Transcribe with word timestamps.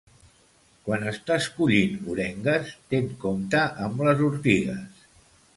Quan 0.87 1.05
estàs 1.11 1.49
collint 1.57 1.93
orengues, 2.15 2.73
ten 2.95 3.13
compte 3.27 3.63
amb 3.89 4.05
les 4.09 4.29
ortigues. 4.33 5.09